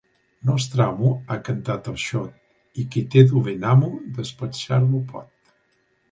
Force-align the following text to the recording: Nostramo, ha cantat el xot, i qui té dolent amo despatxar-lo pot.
Nostramo, 0.49 1.09
ha 1.33 1.35
cantat 1.49 1.89
el 1.91 1.99
xot, 2.03 2.39
i 2.83 2.85
qui 2.95 3.03
té 3.15 3.23
dolent 3.33 3.67
amo 3.73 3.91
despatxar-lo 4.21 5.03
pot. 5.13 5.53